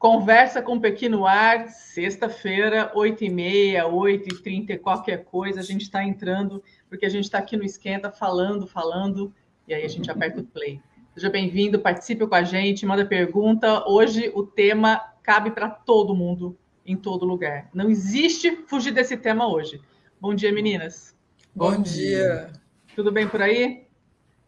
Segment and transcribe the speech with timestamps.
[0.00, 7.08] Conversa com Pequeno Ar, sexta-feira, 8h30, 8h30, qualquer coisa, a gente está entrando, porque a
[7.10, 9.30] gente está aqui no Esquenta falando, falando,
[9.68, 10.80] e aí a gente aperta o play.
[11.12, 13.86] Seja bem-vindo, participe com a gente, manda pergunta.
[13.86, 17.68] Hoje o tema cabe para todo mundo, em todo lugar.
[17.74, 19.82] Não existe fugir desse tema hoje.
[20.18, 21.14] Bom dia, meninas.
[21.54, 21.92] Bom, Bom dia.
[21.92, 22.52] dia.
[22.96, 23.86] Tudo bem por aí?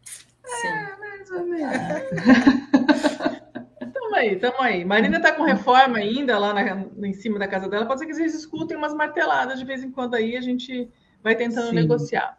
[0.02, 0.68] Sim.
[0.68, 3.22] É, mais ou menos.
[4.12, 4.84] Tamo aí, tamo aí.
[4.84, 7.86] Marina tá com reforma ainda lá na, em cima da casa dela.
[7.86, 10.86] Pode ser que vocês escutem umas marteladas de vez em quando aí, a gente
[11.22, 11.76] vai tentando Sim.
[11.76, 12.36] negociar.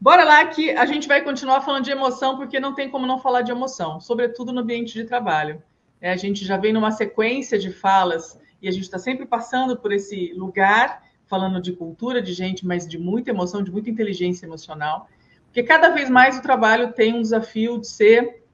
[0.00, 3.18] Bora lá que a gente vai continuar falando de emoção, porque não tem como não
[3.18, 5.60] falar de emoção, sobretudo no ambiente de trabalho.
[6.00, 9.76] É, a gente já vem numa sequência de falas e a gente está sempre passando
[9.76, 14.46] por esse lugar, falando de cultura, de gente, mas de muita emoção, de muita inteligência
[14.46, 15.08] emocional.
[15.46, 18.44] Porque cada vez mais o trabalho tem um desafio de ser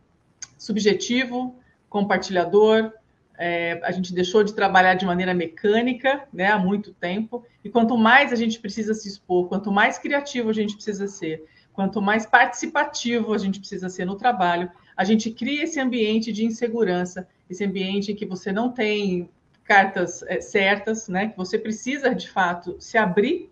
[0.57, 1.58] subjetivo,
[1.89, 2.93] compartilhador.
[3.41, 7.97] É, a gente deixou de trabalhar de maneira mecânica né, há muito tempo, e quanto
[7.97, 12.27] mais a gente precisa se expor, quanto mais criativo a gente precisa ser, quanto mais
[12.27, 17.65] participativo a gente precisa ser no trabalho, a gente cria esse ambiente de insegurança, esse
[17.65, 19.31] ambiente em que você não tem
[19.63, 23.49] cartas é, certas, né, que você precisa de fato se abrir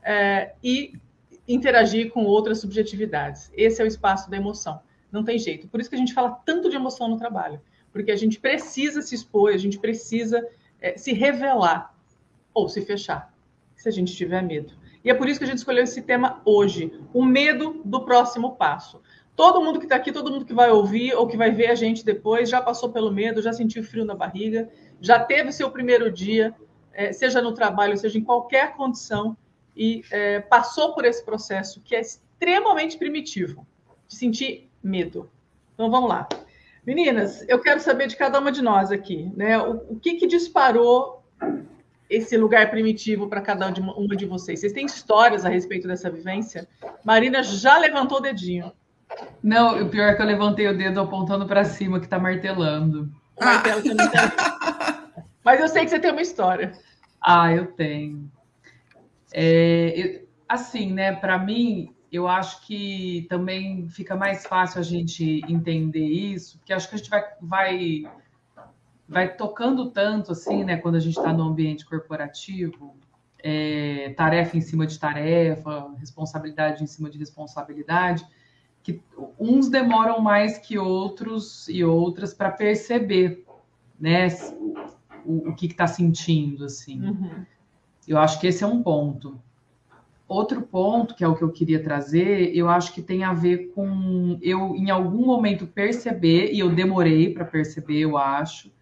[0.00, 0.94] é, e
[1.48, 3.50] interagir com outras subjetividades.
[3.54, 4.80] Esse é o espaço da emoção.
[5.10, 5.66] Não tem jeito.
[5.68, 7.60] Por isso que a gente fala tanto de emoção no trabalho
[7.94, 10.44] porque a gente precisa se expor, a gente precisa
[10.80, 11.94] é, se revelar
[12.52, 13.32] ou se fechar,
[13.76, 14.74] se a gente tiver medo.
[15.04, 18.56] E é por isso que a gente escolheu esse tema hoje, o medo do próximo
[18.56, 19.00] passo.
[19.36, 21.76] Todo mundo que está aqui, todo mundo que vai ouvir ou que vai ver a
[21.76, 24.68] gente depois, já passou pelo medo, já sentiu frio na barriga,
[25.00, 26.52] já teve seu primeiro dia,
[26.92, 29.36] é, seja no trabalho, seja em qualquer condição,
[29.76, 33.64] e é, passou por esse processo que é extremamente primitivo,
[34.08, 35.30] de sentir medo.
[35.74, 36.28] Então vamos lá.
[36.86, 39.58] Meninas, eu quero saber de cada uma de nós aqui, né?
[39.58, 41.24] O, o que, que disparou
[42.08, 44.60] esse lugar primitivo para cada uma de vocês?
[44.60, 46.68] Vocês têm histórias a respeito dessa vivência?
[47.04, 48.72] Marina já levantou o dedinho.
[49.42, 53.10] Não, o pior é que eu levantei o dedo apontando para cima, que está martelando.
[53.40, 55.10] Martelo tá...
[55.44, 56.72] Mas eu sei que você tem uma história.
[57.20, 58.30] Ah, eu tenho.
[59.32, 61.12] É, eu, assim, né?
[61.12, 66.88] Para mim, eu acho que também fica mais fácil a gente entender isso, porque acho
[66.88, 68.02] que a gente vai, vai,
[69.08, 72.94] vai tocando tanto assim, né, quando a gente está no ambiente corporativo,
[73.42, 78.24] é, tarefa em cima de tarefa, responsabilidade em cima de responsabilidade,
[78.80, 79.02] que
[79.36, 83.44] uns demoram mais que outros e outras para perceber,
[83.98, 84.28] né,
[85.24, 87.08] o, o que está sentindo, assim.
[87.08, 87.44] Uhum.
[88.06, 89.42] Eu acho que esse é um ponto.
[90.26, 93.70] Outro ponto, que é o que eu queria trazer, eu acho que tem a ver
[93.74, 98.72] com eu, em algum momento, perceber, e eu demorei para perceber, eu acho,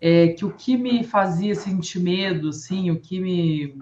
[0.00, 3.78] é, que o que me fazia sentir medo, assim, o que me,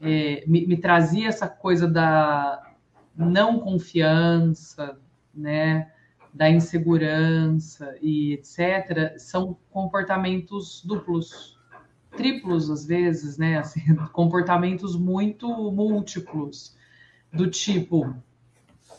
[0.00, 2.74] é, me, me trazia essa coisa da
[3.16, 4.98] não confiança,
[5.32, 5.92] né,
[6.34, 11.57] da insegurança e etc., são comportamentos duplos
[12.18, 13.58] triplos às vezes, né?
[13.58, 13.80] Assim,
[14.12, 16.76] comportamentos muito múltiplos,
[17.32, 18.14] do tipo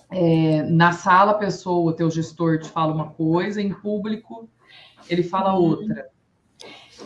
[0.09, 4.49] é, na sala a pessoa, o teu gestor te fala uma coisa, em público
[5.09, 5.61] ele fala uhum.
[5.61, 6.07] outra,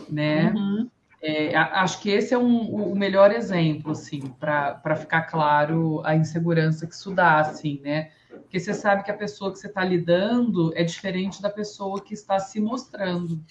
[0.08, 0.52] né?
[0.52, 0.90] Uhum.
[1.26, 6.86] É, acho que esse é um, o melhor exemplo, assim, para ficar claro a insegurança
[6.86, 8.10] que isso dá, assim, né?
[8.28, 12.12] Porque você sabe que a pessoa que você está lidando é diferente da pessoa que
[12.12, 13.42] está se mostrando.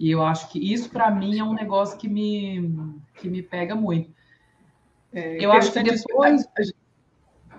[0.00, 3.74] E eu acho que isso, para mim, é um negócio que me, que me pega
[3.74, 4.10] muito.
[5.12, 6.48] É, eu acho que depois.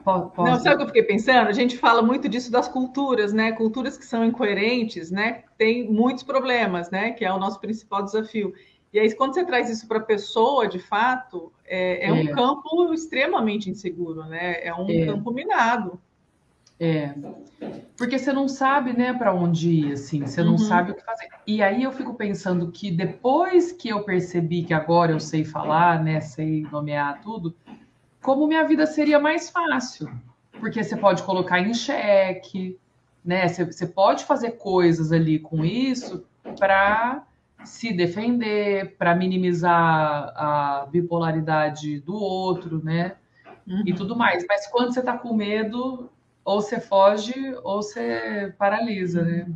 [0.04, 0.50] Pode, pode.
[0.50, 1.48] Não, sabe o que eu fiquei pensando?
[1.48, 3.52] A gente fala muito disso das culturas, né?
[3.52, 5.44] Culturas que são incoerentes, né?
[5.56, 7.12] Tem muitos problemas, né?
[7.12, 8.52] Que é o nosso principal desafio.
[8.92, 12.26] E aí, quando você traz isso para a pessoa, de fato, é, é, é, um
[12.34, 14.66] campo extremamente inseguro, né?
[14.66, 15.06] É um é.
[15.06, 16.02] campo minado.
[16.84, 17.14] É,
[17.96, 20.58] porque você não sabe, né, para onde ir, assim, você não uhum.
[20.58, 21.30] sabe o que fazer.
[21.46, 26.04] E aí eu fico pensando que depois que eu percebi que agora eu sei falar,
[26.04, 27.56] né, sei nomear tudo,
[28.20, 30.12] como minha vida seria mais fácil,
[30.60, 32.80] porque você pode colocar em xeque,
[33.24, 36.26] né, você, você pode fazer coisas ali com isso
[36.58, 37.24] para
[37.64, 43.18] se defender, para minimizar a bipolaridade do outro, né?
[43.68, 43.84] Uhum.
[43.86, 44.44] E tudo mais.
[44.50, 46.10] Mas quando você está com medo,
[46.44, 47.34] ou você foge
[47.64, 49.48] ou você paralisa, né?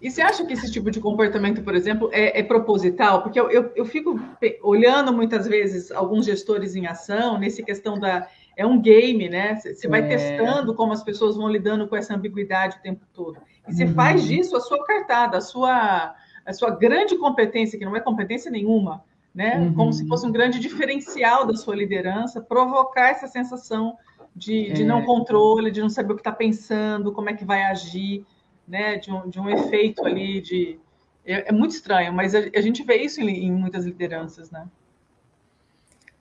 [0.00, 3.22] E você acha que esse tipo de comportamento, por exemplo, é, é proposital?
[3.22, 4.20] Porque eu, eu, eu, fico
[4.62, 8.28] olhando muitas vezes alguns gestores em ação, nesse questão da.
[8.56, 9.56] É um game, né?
[9.56, 10.08] Você vai é.
[10.08, 13.38] testando como as pessoas vão lidando com essa ambiguidade o tempo todo.
[13.66, 13.94] E você uhum.
[13.94, 16.14] faz disso a sua cartada, a sua,
[16.44, 19.02] a sua grande competência, que não é competência nenhuma,
[19.34, 19.56] né?
[19.56, 19.74] Uhum.
[19.74, 23.96] Como se fosse um grande diferencial da sua liderança, provocar essa sensação
[24.34, 24.84] de, de é.
[24.84, 28.24] não controle, de não saber o que está pensando, como é que vai agir
[28.70, 30.78] né, de um, de um efeito ali de.
[31.26, 34.66] É, é muito estranho, mas a, a gente vê isso em, em, muitas lideranças, né?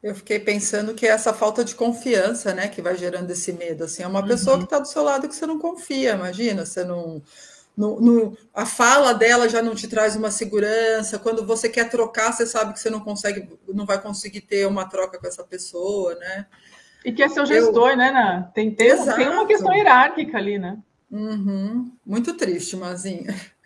[0.01, 3.83] Eu fiquei pensando que é essa falta de confiança, né, que vai gerando esse medo.
[3.83, 4.27] Assim, é uma uhum.
[4.27, 7.21] pessoa que está do seu lado que você não confia, imagina, você não.
[7.77, 11.17] No, no, a fala dela já não te traz uma segurança.
[11.17, 14.85] Quando você quer trocar, você sabe que você não consegue, não vai conseguir ter uma
[14.85, 16.45] troca com essa pessoa, né?
[17.03, 17.97] E que é seu gestor, eu...
[17.97, 18.51] né, Ana?
[18.53, 20.77] Tem, tem, tem uma questão hierárquica ali, né?
[21.11, 21.91] Uhum.
[22.05, 23.33] Muito triste, Mazinha.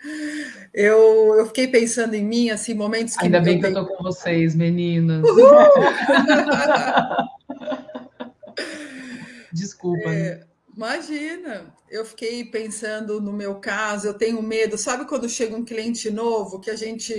[0.73, 3.23] Eu, eu fiquei pensando em mim, assim, momentos que.
[3.23, 5.23] Ainda bem que eu tô com vocês, meninas.
[9.53, 10.09] Desculpa.
[10.09, 10.43] É, né?
[10.83, 14.77] Imagina, eu fiquei pensando no meu caso, eu tenho medo.
[14.77, 17.15] Sabe quando chega um cliente novo, que a gente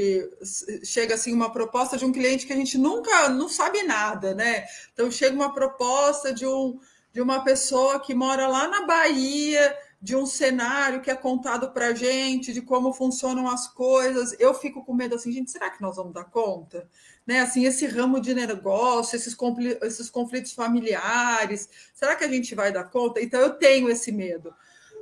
[0.85, 4.67] chega assim, uma proposta de um cliente que a gente nunca não sabe nada, né?
[4.93, 6.79] Então chega uma proposta de um
[7.11, 11.95] de uma pessoa que mora lá na Bahia de um cenário que é contado para
[11.95, 14.37] gente, de como funcionam as coisas.
[14.39, 16.87] Eu fico com medo assim, gente, será que nós vamos dar conta?
[17.27, 17.41] Né?
[17.41, 19.37] Assim, esse ramo de negócio, esses,
[19.83, 23.21] esses conflitos familiares, será que a gente vai dar conta?
[23.21, 24.55] Então eu tenho esse medo.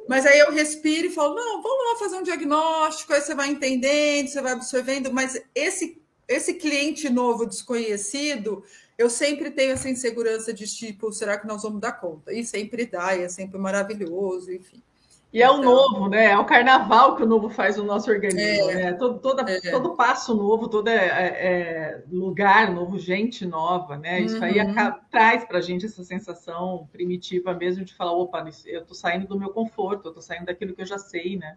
[0.09, 3.49] Mas aí eu respiro e falo, não, vamos lá fazer um diagnóstico, aí você vai
[3.49, 8.65] entendendo, você vai absorvendo, mas esse esse cliente novo desconhecido,
[8.97, 12.33] eu sempre tenho essa insegurança de tipo, será que nós vamos dar conta?
[12.33, 14.83] E sempre dá, e é sempre maravilhoso, enfim.
[15.33, 16.27] E é o então, novo, né?
[16.27, 18.93] É o carnaval que o novo faz no nosso organismo, é, né?
[18.93, 19.71] Todo, toda, é.
[19.71, 24.21] todo passo novo, todo é, é, é lugar novo, gente nova, né?
[24.21, 24.45] Isso uhum.
[24.45, 28.95] aí acaba, traz para a gente essa sensação primitiva mesmo de falar, opa, eu estou
[28.95, 31.57] saindo do meu conforto, eu estou saindo daquilo que eu já sei, né?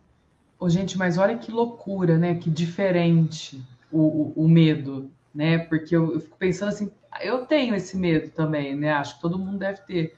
[0.58, 2.36] Ô, gente, mas olha que loucura, né?
[2.36, 3.62] Que diferente
[3.92, 5.58] o, o, o medo, né?
[5.58, 6.90] Porque eu, eu fico pensando assim,
[7.22, 8.94] eu tenho esse medo também, né?
[8.94, 10.16] Acho que todo mundo deve ter.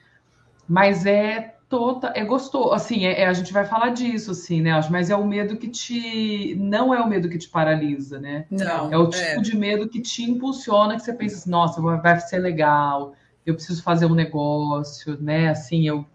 [0.68, 4.80] Mas é Tota, é gostoso, assim, é, é, a gente vai falar disso, assim, né?
[4.90, 6.54] Mas é o medo que te.
[6.58, 8.46] Não é o medo que te paralisa, né?
[8.50, 8.90] Não.
[8.90, 9.40] É o tipo é.
[9.42, 13.12] de medo que te impulsiona, que você pensa, assim, nossa, vai ser legal,
[13.44, 15.50] eu preciso fazer um negócio, né?
[15.50, 16.06] Assim, eu,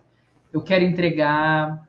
[0.51, 1.87] eu quero entregar.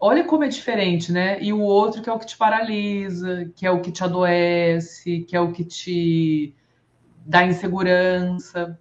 [0.00, 1.40] Olha como é diferente, né?
[1.40, 5.20] E o outro que é o que te paralisa, que é o que te adoece,
[5.20, 6.52] que é o que te
[7.24, 8.76] dá insegurança.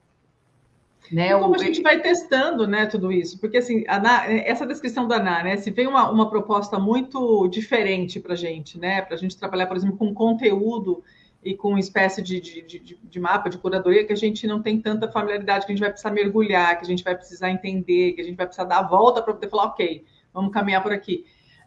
[1.11, 1.29] Né?
[1.29, 3.39] E como a gente vai testando né, tudo isso?
[3.39, 8.19] Porque assim, Ana, essa descrição da Ana, né, se vem uma, uma proposta muito diferente
[8.19, 9.01] para a gente, né?
[9.01, 11.03] Para a gente trabalhar, por exemplo, com conteúdo
[11.43, 14.63] e com uma espécie de, de, de, de, mapa de curadoria que a gente não
[14.63, 18.13] tem tanta familiaridade, que a gente vai precisar mergulhar, que a gente vai precisar entender,
[18.13, 20.03] que a gente vai precisar dar a volta para poder falar, ok,
[20.33, 21.23] vamos caminhar por aqui.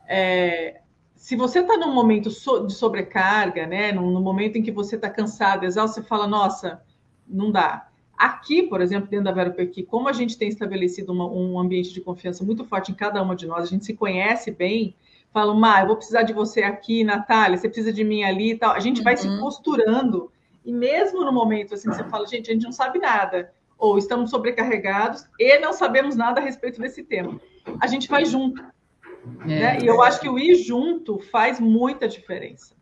[0.08, 0.80] É,
[1.14, 5.08] se você está num momento de sobrecarga, né, num, num momento em que você está
[5.08, 6.82] cansado, exausto, você fala, nossa,
[7.28, 7.87] não dá
[8.18, 11.94] Aqui, por exemplo, dentro da Vero Pequi, como a gente tem estabelecido uma, um ambiente
[11.94, 14.96] de confiança muito forte em cada uma de nós, a gente se conhece bem,
[15.32, 18.58] fala, Má, eu vou precisar de você aqui, Natália, você precisa de mim ali e
[18.58, 18.72] tal.
[18.72, 19.38] A gente vai se uhum.
[19.38, 20.32] posturando,
[20.64, 24.30] e mesmo no momento assim, você fala, gente, a gente não sabe nada, ou estamos
[24.30, 27.40] sobrecarregados e não sabemos nada a respeito desse tema.
[27.80, 28.60] A gente vai junto.
[29.42, 29.78] É, né?
[29.80, 32.74] E eu acho que o ir junto faz muita diferença.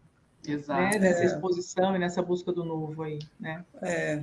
[0.47, 0.81] Exato.
[0.81, 0.99] Né?
[0.99, 1.27] Nessa é.
[1.27, 3.65] exposição e nessa busca do novo aí, né?
[3.83, 4.23] É.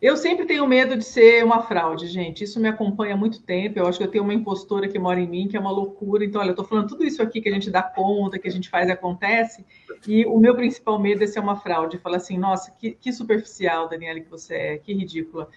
[0.00, 2.44] Eu sempre tenho medo de ser uma fraude, gente.
[2.44, 3.78] Isso me acompanha há muito tempo.
[3.78, 6.24] Eu acho que eu tenho uma impostora que mora em mim, que é uma loucura.
[6.24, 8.52] Então, olha, eu estou falando tudo isso aqui que a gente dá conta, que a
[8.52, 9.64] gente faz e acontece.
[10.06, 11.98] E o meu principal medo é ser uma fraude.
[11.98, 15.48] Falar assim, nossa, que, que superficial, Daniela, que você é, que ridícula.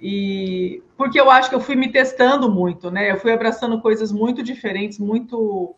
[0.00, 3.10] E porque eu acho que eu fui me testando muito, né?
[3.10, 5.74] Eu fui abraçando coisas muito diferentes, muito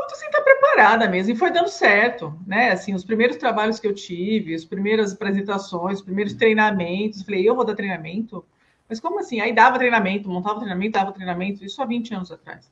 [0.00, 2.72] muito sem estar preparada mesmo, e foi dando certo, né?
[2.72, 7.54] Assim, os primeiros trabalhos que eu tive, as primeiras apresentações, os primeiros treinamentos, falei, eu
[7.54, 8.44] vou dar treinamento?
[8.88, 9.40] Mas como assim?
[9.40, 12.70] Aí dava treinamento, montava treinamento, dava treinamento, isso há 20 anos atrás.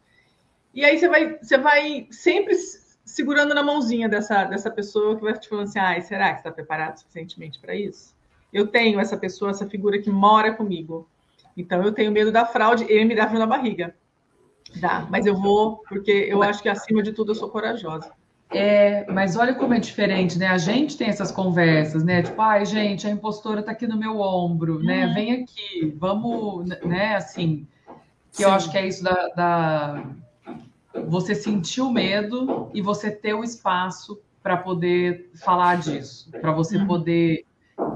[0.74, 2.54] E aí você vai, você vai sempre
[3.04, 6.50] segurando na mãozinha dessa, dessa pessoa que vai te falando assim, ah, será que está
[6.50, 8.14] preparado suficientemente para isso?
[8.52, 11.08] Eu tenho essa pessoa, essa figura que mora comigo.
[11.56, 13.94] Então eu tenho medo da fraude, ele me dá frio na barriga.
[14.76, 18.10] Dá, mas eu vou, porque eu acho que acima de tudo eu sou corajosa.
[18.50, 20.46] É, mas olha como é diferente, né?
[20.46, 22.22] A gente tem essas conversas, né?
[22.22, 25.06] Tipo, ai, gente, a impostora tá aqui no meu ombro, né?
[25.06, 25.14] uhum.
[25.14, 27.16] Vem aqui, vamos, né?
[27.16, 27.66] Assim,
[28.32, 28.44] que Sim.
[28.44, 30.04] eu acho que é isso da, da,
[31.08, 36.78] você sentir o medo e você ter o espaço para poder falar disso, para você
[36.78, 36.86] uhum.
[36.86, 37.44] poder,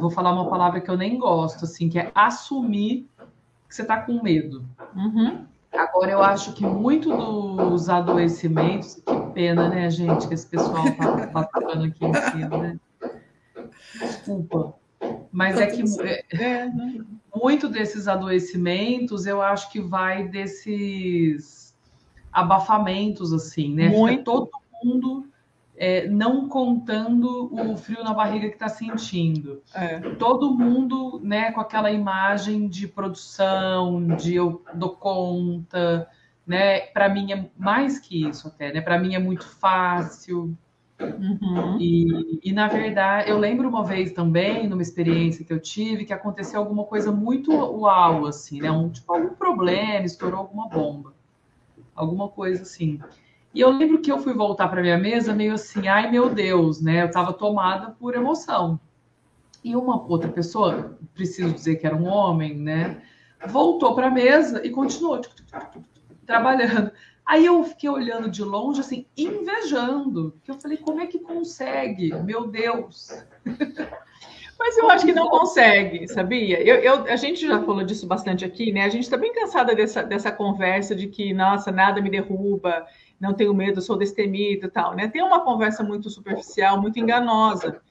[0.00, 3.08] vou falar uma palavra que eu nem gosto, assim, que é assumir
[3.66, 4.66] que você tá com medo.
[4.94, 5.46] Uhum.
[5.72, 7.08] Agora, eu acho que muito
[7.56, 12.58] dos adoecimentos, que pena, né, gente, que esse pessoal tá, tá falando aqui em cima,
[12.58, 12.80] né?
[13.98, 14.74] Desculpa.
[15.32, 17.00] Mas é que é, é né?
[17.34, 21.74] muito desses adoecimentos, eu acho que vai desses
[22.30, 23.88] abafamentos, assim, né?
[23.88, 24.18] Muito.
[24.18, 24.50] Fica todo
[24.84, 25.31] mundo
[25.82, 29.60] é, não contando o frio na barriga que está sentindo.
[29.74, 29.98] É.
[30.14, 36.08] Todo mundo, né, com aquela imagem de produção, de eu dou conta,
[36.46, 36.82] né?
[36.82, 38.80] Para mim é mais que isso até, né?
[38.80, 40.56] Para mim é muito fácil.
[41.00, 41.78] Uhum.
[41.80, 46.12] E, e, na verdade, eu lembro uma vez também, numa experiência que eu tive, que
[46.12, 48.70] aconteceu alguma coisa muito uau, assim, né?
[48.70, 51.12] Um, tipo, algum problema, estourou alguma bomba.
[51.92, 53.00] Alguma coisa assim.
[53.54, 56.80] E eu lembro que eu fui voltar para minha mesa meio assim, ai meu Deus,
[56.80, 57.02] né?
[57.02, 58.80] Eu estava tomada por emoção.
[59.62, 63.02] E uma outra pessoa, preciso dizer que era um homem, né?
[63.46, 65.20] Voltou para a mesa e continuou
[66.26, 66.90] trabalhando.
[67.24, 70.34] Aí eu fiquei olhando de longe, assim, invejando.
[70.42, 72.12] Que eu falei, como é que consegue?
[72.22, 73.24] Meu Deus!
[74.64, 76.62] Mas eu acho que não consegue, sabia?
[76.62, 78.84] Eu, eu, a gente já falou disso bastante aqui, né?
[78.84, 82.86] A gente está bem cansada dessa, dessa conversa de que, nossa, nada me derruba,
[83.18, 85.08] não tenho medo, sou destemido e tal, né?
[85.08, 87.82] Tem uma conversa muito superficial, muito enganosa.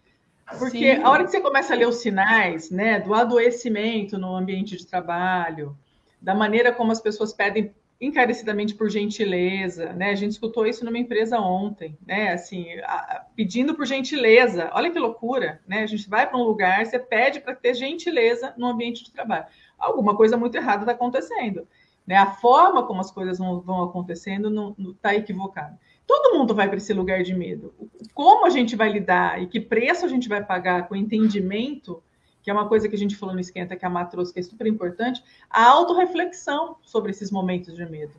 [0.58, 1.04] Porque Sim.
[1.04, 4.88] a hora que você começa a ler os sinais, né, do adoecimento no ambiente de
[4.88, 5.78] trabalho,
[6.22, 10.10] da maneira como as pessoas pedem encarecidamente por gentileza, né?
[10.10, 12.34] A gente escutou isso numa empresa ontem, né?
[12.34, 14.72] Assim, a, pedindo por gentileza.
[14.74, 15.84] Olha que loucura, né?
[15.84, 19.46] A gente vai para um lugar, você pede para ter gentileza no ambiente de trabalho.
[19.78, 21.68] Alguma coisa muito errada está acontecendo.
[22.06, 22.16] Né?
[22.16, 25.80] A forma como as coisas vão, vão acontecendo está equivocada.
[26.08, 27.74] Todo mundo vai para esse lugar de medo.
[28.16, 32.02] Como a gente vai lidar e que preço a gente vai pagar com entendimento,
[32.42, 34.68] que é uma coisa que a gente falou no Esquenta, que a que é super
[34.68, 38.14] importante, a autorreflexão sobre esses momentos de medo.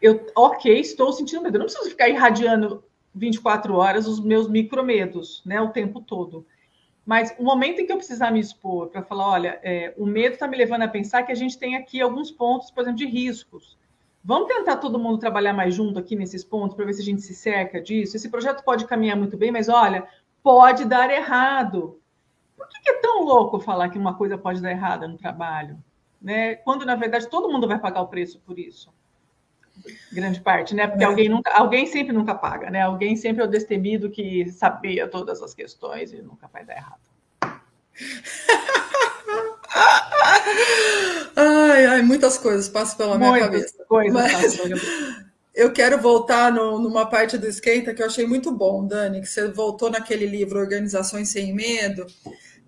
[0.00, 1.56] Eu, ok, estou sentindo medo.
[1.56, 2.82] Eu não preciso ficar irradiando
[3.14, 6.44] 24 horas os meus micromedos, né, o tempo todo.
[7.04, 10.34] Mas o momento em que eu precisar me expor para falar, olha, é, o medo
[10.34, 13.06] está me levando a pensar que a gente tem aqui alguns pontos, por exemplo, de
[13.06, 13.76] riscos.
[14.24, 17.22] Vamos tentar todo mundo trabalhar mais junto aqui nesses pontos para ver se a gente
[17.22, 18.16] se cerca disso.
[18.16, 20.06] Esse projeto pode caminhar muito bem, mas olha,
[20.42, 22.00] pode dar errado.
[22.72, 25.76] Por que, é tão louco falar que uma coisa pode dar errado no trabalho?
[26.20, 26.56] Né?
[26.56, 28.90] Quando, na verdade, todo mundo vai pagar o preço por isso
[30.12, 30.86] grande parte, né?
[30.86, 31.06] Porque é.
[31.06, 32.80] alguém nunca, alguém sempre nunca paga, né?
[32.82, 37.00] Alguém sempre é o destemido que sabia todas as questões e nunca vai dar errado.
[41.36, 43.84] ai, ai, muitas coisas passam pela minha muitas cabeça.
[43.88, 44.58] Coisas Mas...
[45.54, 49.26] Eu quero voltar no, numa parte do esquenta que eu achei muito bom, Dani, que
[49.26, 52.06] você voltou naquele livro Organizações Sem Medo,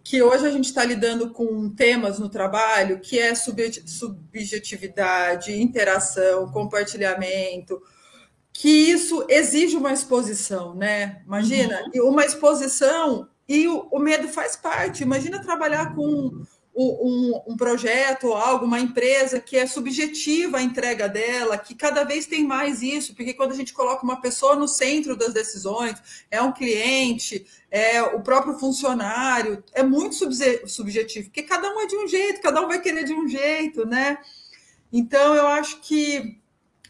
[0.04, 7.80] que hoje a gente está lidando com temas no trabalho que é subjetividade, interação, compartilhamento,
[8.52, 11.22] que isso exige uma exposição, né?
[11.24, 12.10] Imagina, uhum.
[12.10, 15.02] uma exposição e o, o medo faz parte.
[15.02, 16.42] Imagina trabalhar com
[16.76, 22.02] um, um, projeto ou algo, uma empresa que é subjetiva a entrega dela, que cada
[22.02, 25.96] vez tem mais isso, porque quando a gente coloca uma pessoa no centro das decisões,
[26.30, 30.16] é um cliente, é o próprio funcionário, é muito
[30.66, 33.86] subjetivo, porque cada um é de um jeito, cada um vai querer de um jeito,
[33.86, 34.18] né?
[34.92, 36.40] Então, eu acho que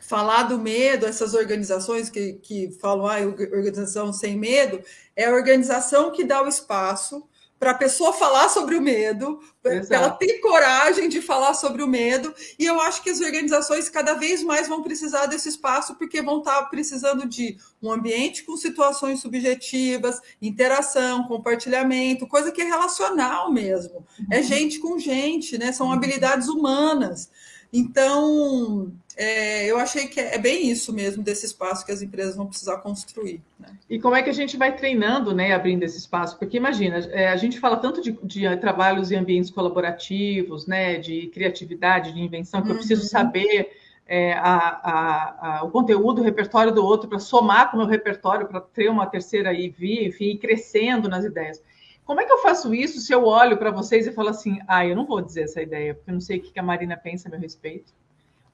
[0.01, 4.83] falar do medo, essas organizações que, que falam, ah, organização sem medo,
[5.17, 7.27] é a organização que dá o espaço
[7.59, 11.87] para a pessoa falar sobre o medo, para ela ter coragem de falar sobre o
[11.87, 12.35] medo.
[12.59, 16.39] E eu acho que as organizações cada vez mais vão precisar desse espaço, porque vão
[16.39, 23.51] estar tá precisando de um ambiente com situações subjetivas, interação, compartilhamento, coisa que é relacional
[23.51, 24.05] mesmo.
[24.31, 24.41] É uhum.
[24.41, 25.73] É gente com gente, né?
[25.73, 25.93] São uhum.
[25.93, 27.31] habilidades humanas.
[27.77, 32.37] Então, é, eu achei que é, é bem isso mesmo, desse espaço que as empresas
[32.37, 33.43] vão precisar construir.
[33.59, 33.69] Né?
[33.91, 36.39] E como é que a gente vai treinando, né, abrindo esse espaço?
[36.39, 41.27] Porque imagina, é, a gente fala tanto de, de, trabalhos em ambientes colaborativos, né, de
[41.35, 42.75] criatividade, de invenção, que uhum.
[42.75, 43.09] eu preciso uhum.
[43.09, 43.73] saber
[44.07, 47.89] é, a, a, a, o conteúdo, o repertório do outro, para somar com o meu
[47.89, 51.61] repertório, para ter uma terceira aí vir, enfim, ir crescendo nas ideias.
[52.05, 54.87] Como é que eu faço isso se eu olho para vocês e falo assim, ah,
[54.87, 57.29] eu não vou dizer essa ideia, porque eu não sei o que a Marina pensa
[57.29, 57.95] a meu respeito?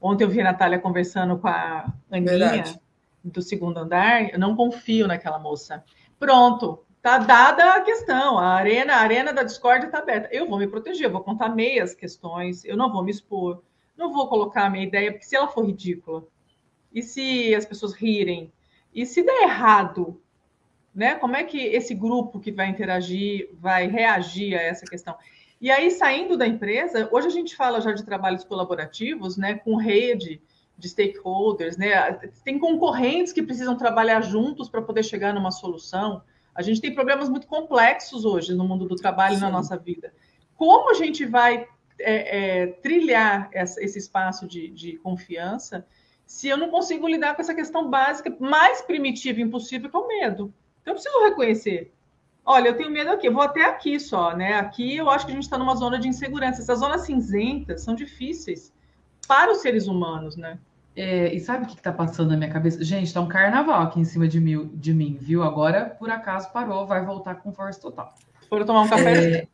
[0.00, 2.30] Ontem eu vi a Natália conversando com a Aninha.
[2.30, 2.80] Verdade.
[3.23, 5.85] do segundo andar, eu não confio naquela moça.
[6.19, 8.38] Pronto, tá dada a questão.
[8.38, 10.28] A arena, a arena da discórdia está aberta.
[10.33, 13.62] Eu vou me proteger, eu vou contar meias questões, eu não vou me expor,
[13.97, 16.25] não vou colocar a minha ideia, porque se ela for ridícula,
[16.92, 18.52] e se as pessoas rirem,
[18.95, 20.21] e se der errado,
[20.95, 21.15] né?
[21.15, 25.17] Como é que esse grupo que vai interagir vai reagir a essa questão?
[25.61, 29.77] E aí, saindo da empresa, hoje a gente fala já de trabalhos colaborativos, né, com
[29.77, 30.41] rede
[30.79, 32.13] de stakeholders, né?
[32.43, 36.23] Tem concorrentes que precisam trabalhar juntos para poder chegar numa solução.
[36.55, 40.13] A gente tem problemas muito complexos hoje no mundo do trabalho e na nossa vida.
[40.57, 41.67] Como a gente vai
[41.99, 45.87] é, é, trilhar essa, esse espaço de, de, confiança
[46.27, 49.99] se eu não consigo lidar com essa questão básica, mais primitiva e impossível, que é
[49.99, 50.55] o medo?
[50.81, 51.93] Então, eu preciso reconhecer.
[52.45, 54.55] Olha, eu tenho medo aqui, eu vou até aqui só, né?
[54.55, 56.63] Aqui eu acho que a gente está numa zona de insegurança.
[56.63, 58.73] Essas zonas cinzentas são difíceis
[59.29, 60.59] para os seres humanos, né?
[60.97, 62.83] É, e sabe o que está passando na minha cabeça?
[62.83, 65.43] Gente, está um carnaval aqui em cima de mim, de mim, viu?
[65.43, 68.15] Agora, por acaso, parou, vai voltar com força total.
[68.49, 69.47] Foram tomar um café?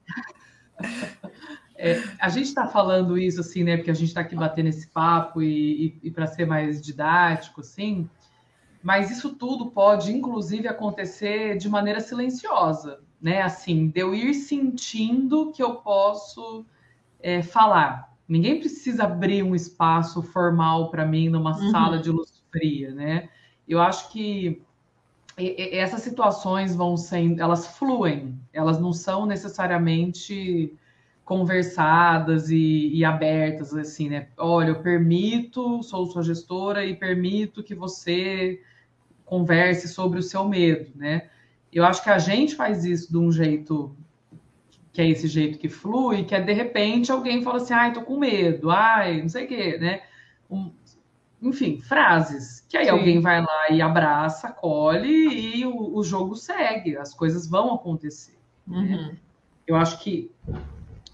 [1.76, 1.92] É...
[1.92, 3.76] é, a gente está falando isso, assim, né?
[3.76, 7.61] Porque a gente está aqui batendo esse papo e, e, e para ser mais didático,
[7.61, 8.09] assim.
[8.83, 13.42] Mas isso tudo pode, inclusive, acontecer de maneira silenciosa, né?
[13.42, 16.64] Assim, de eu ir sentindo que eu posso
[17.21, 21.71] é, falar Ninguém precisa abrir um espaço formal para mim numa uhum.
[21.71, 23.28] sala de luz fria, né?
[23.68, 24.62] Eu acho que
[25.37, 30.75] essas situações vão sendo, elas fluem, elas não são necessariamente
[31.26, 34.28] conversadas e, e, abertas, assim, né?
[34.38, 38.62] Olha, eu permito, sou sua gestora e permito que você
[39.25, 41.28] converse sobre o seu medo, né?
[41.73, 43.95] Eu acho que a gente faz isso de um jeito
[44.92, 48.02] que é esse jeito que flui, que é de repente alguém fala assim, ai, tô
[48.02, 50.02] com medo, ai, não sei o quê, né?
[50.49, 50.71] Um,
[51.42, 52.92] enfim, frases, que aí Sim.
[52.92, 58.38] alguém vai lá e abraça, acolhe e o, o jogo segue, as coisas vão acontecer.
[58.64, 58.79] Né?
[58.79, 58.87] Uhum.
[59.09, 59.16] Né?
[59.66, 60.31] Eu acho que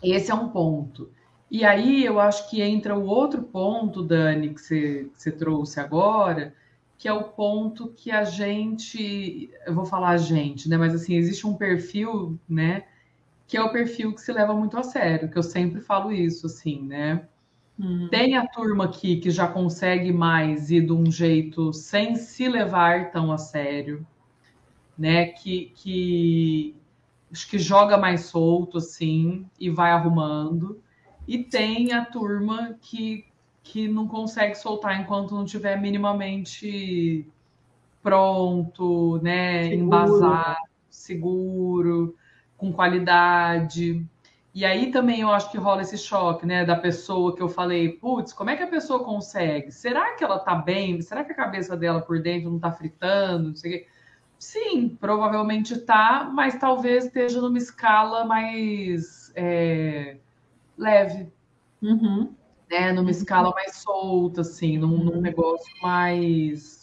[0.02, 1.10] esse é um ponto.
[1.50, 5.78] E aí eu acho que entra o outro ponto, Dani, que você, que você trouxe
[5.80, 6.54] agora,
[6.98, 10.76] que é o ponto que a gente, eu vou falar a gente, né?
[10.76, 12.84] Mas assim, existe um perfil, né?
[13.52, 16.46] que é o perfil que se leva muito a sério, que eu sempre falo isso,
[16.46, 17.28] assim, né?
[17.78, 18.08] Uhum.
[18.08, 23.10] Tem a turma aqui que já consegue mais ir de um jeito sem se levar
[23.10, 24.06] tão a sério,
[24.96, 25.26] né?
[25.26, 26.74] Que, que
[27.32, 30.80] acho que joga mais solto, assim, e vai arrumando.
[31.26, 33.24] E tem a turma que,
[33.62, 37.26] que não consegue soltar enquanto não tiver minimamente
[38.02, 39.64] pronto, né?
[39.64, 39.82] Seguro.
[39.82, 40.58] Embasado,
[40.90, 42.14] seguro
[42.62, 44.06] com qualidade.
[44.54, 47.88] E aí também eu acho que rola esse choque, né, da pessoa que eu falei,
[47.88, 49.72] putz, como é que a pessoa consegue?
[49.72, 51.00] Será que ela tá bem?
[51.00, 53.48] Será que a cabeça dela por dentro não tá fritando?
[53.48, 53.86] Não sei o quê.
[54.42, 60.16] Sim, provavelmente tá, mas talvez esteja numa escala mais é,
[60.76, 61.28] leve.
[61.80, 62.34] Uhum.
[62.68, 63.10] Né, numa uhum.
[63.10, 66.82] escala mais solta, assim, num, num negócio mais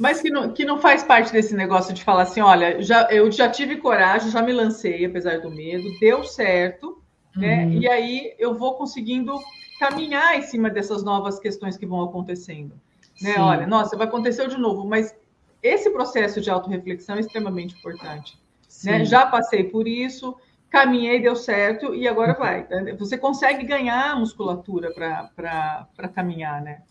[0.00, 3.30] mas que não, que não faz parte desse negócio de falar assim, olha, já, eu
[3.30, 7.00] já tive coragem, já me lancei, apesar do medo, deu certo,
[7.36, 7.66] né?
[7.66, 7.72] Uhum.
[7.74, 9.38] E aí eu vou conseguindo
[9.78, 12.74] caminhar em cima dessas novas questões que vão acontecendo.
[13.22, 13.36] Né?
[13.38, 15.14] Olha, nossa, vai acontecer de novo, mas
[15.64, 18.38] esse processo de autorreflexão é extremamente importante.
[18.84, 19.02] Né?
[19.04, 20.36] Já passei por isso,
[20.68, 22.38] caminhei, deu certo, e agora uhum.
[22.38, 22.66] vai.
[22.98, 26.82] Você consegue ganhar musculatura para caminhar, né?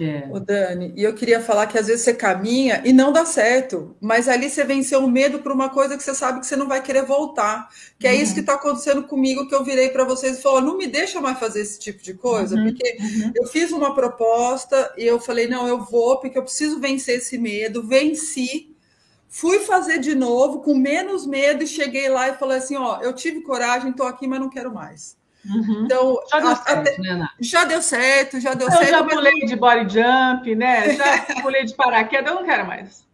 [0.00, 0.26] É.
[0.30, 3.94] O Dani, e eu queria falar que às vezes você caminha e não dá certo,
[4.00, 6.66] mas ali você venceu o medo por uma coisa que você sabe que você não
[6.66, 7.68] vai querer voltar.
[7.98, 8.22] Que é uhum.
[8.22, 11.20] isso que está acontecendo comigo, que eu virei para vocês e falou: não me deixa
[11.20, 12.64] mais fazer esse tipo de coisa, uhum.
[12.64, 13.32] porque uhum.
[13.36, 17.36] eu fiz uma proposta e eu falei: não, eu vou, porque eu preciso vencer esse
[17.38, 18.70] medo, venci.
[19.28, 23.12] Fui fazer de novo com menos medo e cheguei lá e falei assim: ó, eu
[23.12, 25.16] tive coragem, estou aqui, mas não quero mais.
[25.44, 25.84] Uhum.
[25.84, 28.84] Então, já deu, certo, até, né, já deu certo, já deu eu certo.
[28.84, 29.50] Eu já pulei mas...
[29.50, 30.94] de body jump, né?
[30.94, 33.04] Já pulei de paraquedas, eu não quero mais.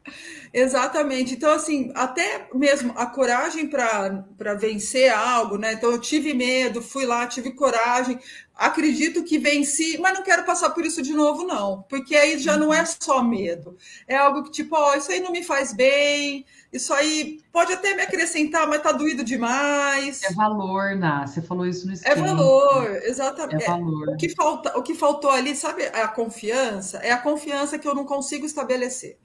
[0.52, 1.34] Exatamente.
[1.34, 5.74] Então, assim, até mesmo a coragem para vencer algo, né?
[5.74, 8.18] Então, eu tive medo, fui lá, tive coragem,
[8.54, 11.82] acredito que venci, mas não quero passar por isso de novo, não.
[11.88, 13.76] Porque aí já não é só medo.
[14.06, 17.72] É algo que, tipo, ó, oh, isso aí não me faz bem, isso aí pode
[17.72, 20.22] até me acrescentar, mas tá doído demais.
[20.22, 21.26] É valor, Ná.
[21.26, 22.14] Você falou isso no esquema.
[22.14, 23.64] É valor, exatamente.
[23.64, 24.08] É valor.
[24.10, 26.98] O que, falta, o que faltou ali, sabe, a confiança?
[26.98, 29.18] É a confiança que eu não consigo estabelecer.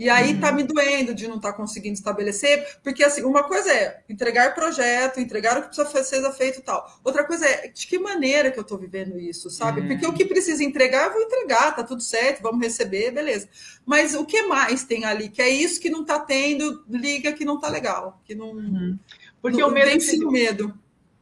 [0.00, 0.56] E aí está uhum.
[0.56, 5.20] me doendo de não estar tá conseguindo estabelecer, porque assim, uma coisa é entregar projeto,
[5.20, 6.90] entregar o que precisa ser feito e tal.
[7.04, 9.82] Outra coisa é de que maneira que eu estou vivendo isso, sabe?
[9.82, 9.86] É.
[9.88, 13.46] Porque o que precisa entregar, eu vou entregar, tá tudo certo, vamos receber, beleza.
[13.84, 15.28] Mas o que mais tem ali?
[15.28, 18.52] Que é isso que não está tendo, liga que não está legal, que não.
[18.52, 18.98] Uhum.
[19.42, 19.98] Porque não, o medo.
[19.98, 20.74] Tem o medo.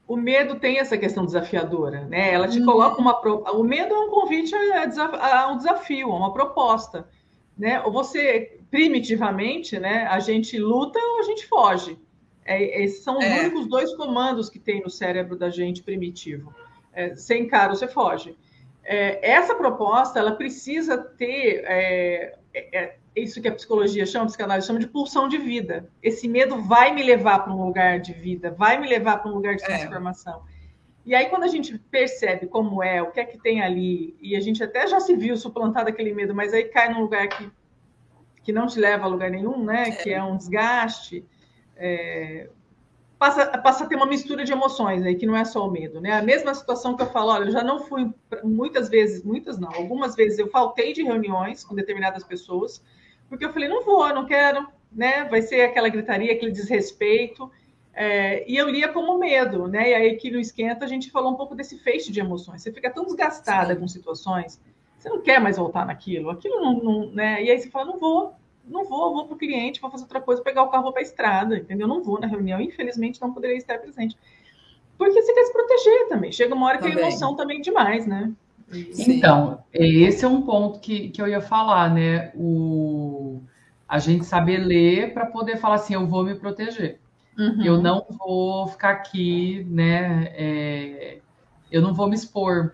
[0.06, 2.32] O medo tem essa questão desafiadora, né?
[2.32, 2.64] Ela te uhum.
[2.64, 3.20] coloca uma.
[3.54, 7.08] O medo é um convite a, um desafio, a uma proposta.
[7.58, 7.80] Né?
[7.82, 11.98] Ou você primitivamente, né, a gente luta ou a gente foge.
[12.44, 13.40] É, esses são os é.
[13.40, 16.54] únicos dois comandos que tem no cérebro da gente primitivo.
[16.92, 18.36] É, você encara ou você foge.
[18.84, 24.28] É, essa proposta, ela precisa ter é, é, é, isso que a psicologia chama, a
[24.28, 25.90] psicanálise chama de pulsão de vida.
[26.02, 29.34] Esse medo vai me levar para um lugar de vida, vai me levar para um
[29.34, 30.42] lugar de transformação.
[31.06, 34.36] E aí, quando a gente percebe como é, o que é que tem ali, e
[34.36, 37.50] a gente até já se viu suplantado aquele medo, mas aí cai num lugar que
[38.48, 39.90] que não te leva a lugar nenhum, né?
[39.90, 39.90] É.
[39.90, 41.22] Que é um desgaste.
[41.76, 42.48] É,
[43.18, 46.00] passa, passa a ter uma mistura de emoções aí, que não é só o medo,
[46.00, 46.12] né?
[46.12, 48.10] A mesma situação que eu falo, olha, eu já não fui
[48.42, 52.82] muitas vezes, muitas não, algumas vezes eu faltei de reuniões com determinadas pessoas,
[53.28, 55.24] porque eu falei, não vou, não quero, né?
[55.24, 57.50] Vai ser aquela gritaria, aquele desrespeito.
[58.00, 59.90] É, e eu lia como medo, né?
[59.90, 62.62] E aí aqui no Esquenta a gente falou um pouco desse feixe de emoções.
[62.62, 63.80] Você fica tão desgastada Sim.
[63.80, 64.60] com situações
[64.98, 67.42] você não quer mais voltar naquilo, aquilo não, não, né?
[67.42, 68.34] E aí você fala, não vou,
[68.64, 71.00] não vou, vou para o cliente, vou fazer outra coisa, pegar o carro, vou para
[71.00, 71.86] a estrada, entendeu?
[71.86, 74.16] Não vou na reunião, infelizmente não poderia estar presente.
[74.96, 76.32] Porque você quer se proteger também.
[76.32, 77.04] Chega uma hora que também.
[77.04, 78.32] a emoção também é demais, né?
[78.98, 82.32] Então, esse é um ponto que, que eu ia falar, né?
[82.34, 83.40] O,
[83.88, 86.98] a gente saber ler para poder falar assim, eu vou me proteger.
[87.38, 87.62] Uhum.
[87.64, 90.24] Eu não vou ficar aqui, né?
[90.34, 91.18] É,
[91.70, 92.72] eu não vou me expor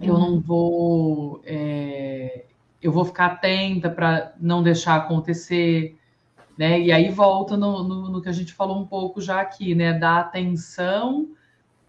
[0.00, 1.40] eu não vou.
[1.44, 2.44] É,
[2.82, 5.96] eu vou ficar atenta para não deixar acontecer.
[6.56, 6.80] Né?
[6.80, 9.92] E aí volta no, no, no, que a gente falou um pouco já aqui, né?
[9.92, 11.28] Da atenção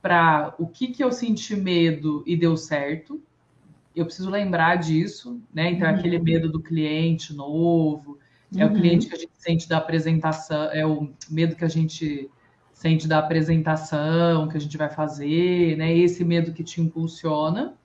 [0.02, 3.22] para o que, que eu senti medo e deu certo.
[3.96, 5.72] Eu preciso lembrar disso, né?
[5.72, 5.96] Então, uhum.
[5.96, 8.20] aquele medo do cliente novo,
[8.56, 12.30] é o cliente que a gente sente da apresentação, é o medo que a gente
[12.74, 15.96] sente da apresentação que a gente vai fazer, né?
[15.98, 17.76] Esse medo que te impulsiona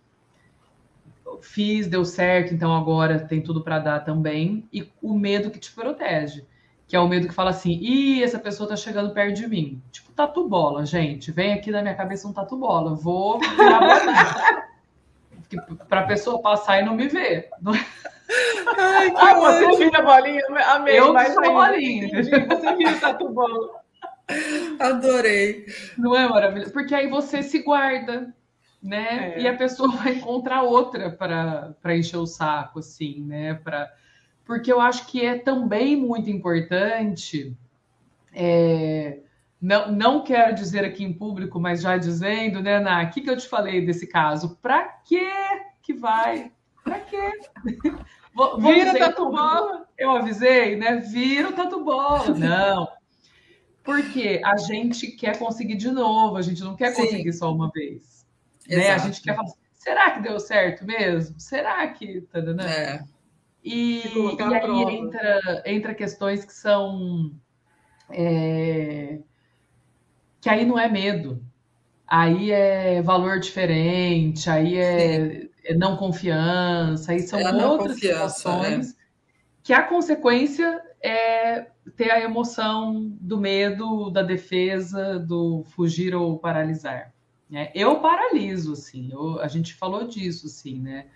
[1.42, 4.66] fiz, deu certo, então agora tem tudo para dar também.
[4.72, 6.46] E o medo que te protege,
[6.87, 9.83] que é o medo que fala assim: ih, essa pessoa tá chegando perto de mim.
[9.90, 11.31] Tipo, tatu bola, gente.
[11.31, 12.94] Vem aqui na minha cabeça um tatu bola.
[12.94, 14.68] Vou virar
[15.88, 17.51] pra pessoa passar e não me ver.
[18.79, 20.42] Ai, ah, você vira bolinha?
[20.66, 20.99] Amei.
[20.99, 22.09] Eu sou bolinha.
[22.09, 23.83] Você vira tatu bola.
[24.81, 25.66] Adorei.
[25.99, 26.73] Não é maravilhoso?
[26.73, 28.35] Porque aí você se guarda
[28.83, 29.35] né?
[29.37, 29.40] É.
[29.42, 33.55] E a pessoa vai encontrar outra para encher o saco, assim, né?
[33.55, 33.92] Pra...
[34.45, 37.57] Porque eu acho que é também muito importante.
[38.35, 39.21] É...
[39.61, 43.05] Não, não quero dizer aqui em público, mas já dizendo, né, Ná?
[43.05, 44.59] O que, que eu te falei desse caso?
[44.61, 45.25] Para que
[45.81, 46.51] que vai?
[46.83, 47.31] Para quê?
[48.59, 49.87] Vira tatu bola.
[49.97, 50.97] Eu avisei, né?
[50.97, 52.29] Vira o tatu bola.
[52.35, 52.88] Não.
[53.85, 57.03] Porque a gente quer conseguir de novo, a gente não quer Sim.
[57.03, 58.25] conseguir só uma vez.
[58.68, 58.90] Né?
[58.90, 61.38] A gente quer falar, será que deu certo mesmo?
[61.40, 62.25] Será que.
[62.55, 62.64] Né?
[62.64, 63.05] É.
[63.64, 67.33] E, e aí entra, entra questões que são.
[68.09, 69.18] É,
[70.40, 71.45] que aí não é medo.
[72.07, 78.01] Aí é valor diferente, aí é, é não confiança, aí são é outras né?
[78.01, 78.94] situações né?
[79.62, 87.12] que a consequência é ter a emoção do medo, da defesa, do fugir ou paralisar.
[87.51, 87.70] Né?
[87.75, 91.07] Eu paraliso, assim, eu, a gente falou disso, assim, né?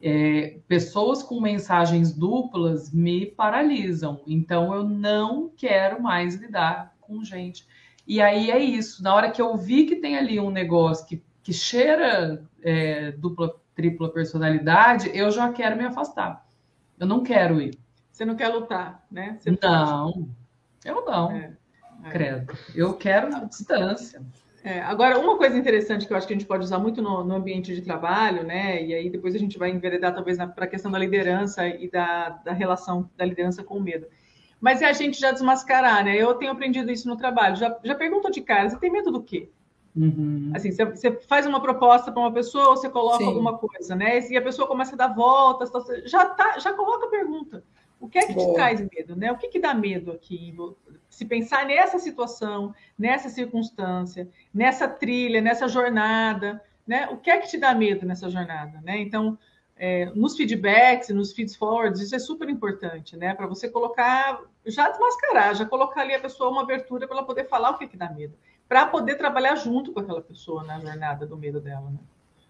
[0.00, 7.66] É, pessoas com mensagens duplas me paralisam, então eu não quero mais lidar com gente.
[8.06, 11.20] E aí é isso, na hora que eu vi que tem ali um negócio que,
[11.42, 16.44] que cheira é, dupla, tripla personalidade, eu já quero me afastar.
[16.98, 17.78] Eu não quero ir.
[18.10, 19.36] Você não quer lutar, né?
[19.38, 20.28] Você não, pode...
[20.84, 21.30] eu não.
[21.30, 21.52] É,
[22.02, 22.10] é.
[22.10, 22.58] Credo.
[22.74, 24.20] Eu quero distância.
[24.64, 27.22] É, agora, uma coisa interessante que eu acho que a gente pode usar muito no,
[27.22, 28.84] no ambiente de trabalho, né?
[28.84, 32.30] E aí depois a gente vai enveredar talvez para a questão da liderança e da,
[32.30, 34.08] da relação da liderança com o medo.
[34.60, 36.16] Mas é a gente já desmascarar, né?
[36.16, 37.54] Eu tenho aprendido isso no trabalho.
[37.54, 39.48] Já, já pergunto de cara, você tem medo do quê?
[39.96, 40.52] Uhum.
[40.54, 43.26] Assim, você, faz uma proposta para uma pessoa, você coloca Sim.
[43.26, 44.20] alguma coisa, né?
[44.28, 45.70] E a pessoa começa a dar voltas,
[46.04, 47.64] já tá, já coloca a pergunta.
[48.00, 48.48] O que é que Boa.
[48.48, 49.32] te traz medo, né?
[49.32, 50.54] O que, que dá medo aqui?
[51.08, 57.08] Se pensar nessa situação, nessa circunstância, nessa trilha, nessa jornada, né?
[57.08, 58.98] O que é que te dá medo nessa jornada, né?
[58.98, 59.36] Então,
[59.76, 63.34] é, nos feedbacks, nos feeds forwards, isso é super importante, né?
[63.34, 67.48] Para você colocar, já desmascarar, já colocar ali a pessoa uma abertura para ela poder
[67.48, 68.34] falar o que, que dá medo,
[68.68, 71.98] para poder trabalhar junto com aquela pessoa na jornada do medo dela, né?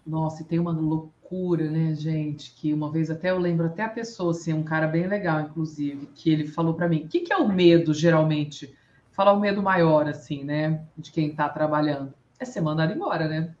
[0.05, 2.53] Nossa, e tem uma loucura, né, gente?
[2.55, 6.07] Que uma vez até eu lembro até a pessoa, assim, um cara bem legal, inclusive,
[6.15, 8.75] que ele falou para mim: o que, que é o medo, geralmente?
[9.11, 10.81] Falar o medo maior, assim, né?
[10.97, 12.13] De quem está trabalhando.
[12.39, 13.53] É ser mandado embora, né?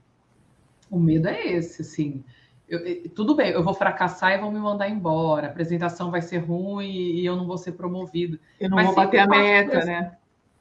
[0.89, 2.23] O medo é esse, assim.
[2.67, 6.37] Eu, tudo bem, eu vou fracassar e vão me mandar embora, a apresentação vai ser
[6.37, 8.39] ruim e eu não vou ser promovido.
[8.59, 10.17] Eu não mas vou bater a meta, né?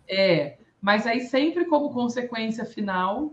[0.08, 3.32] É, mas aí sempre como consequência final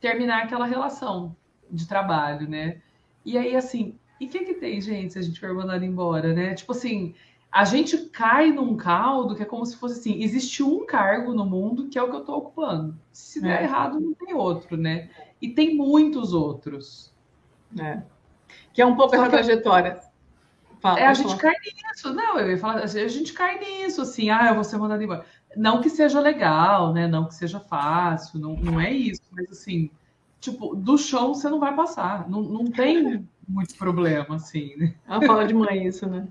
[0.00, 1.34] terminar aquela relação
[1.70, 2.80] de trabalho, né?
[3.24, 6.32] E aí, assim, e o que que tem, gente, se a gente for mandado embora,
[6.32, 6.54] né?
[6.54, 7.14] Tipo assim,
[7.50, 11.44] a gente cai num caldo que é como se fosse assim, existe um cargo no
[11.44, 12.98] mundo que é o que eu estou ocupando.
[13.12, 13.64] Se der é.
[13.64, 15.10] errado, não tem outro, né?
[15.40, 17.12] E tem muitos outros.
[17.78, 18.02] É.
[18.72, 20.00] Que é um pouco Só essa trajetória.
[20.80, 21.40] Fala, é, a gente falar.
[21.40, 21.54] cai
[21.90, 22.12] nisso.
[22.12, 25.24] Não, eu ia falar, a gente cai nisso, assim, ah, eu vou ser mandado embora.
[25.56, 27.06] Não que seja legal, né?
[27.06, 29.90] Não que seja fácil, não, não é isso, mas assim,
[30.40, 32.28] tipo, do chão você não vai passar.
[32.28, 34.94] Não, não tem muito problema, assim, né?
[35.06, 36.26] Ela fala de mãe isso, né?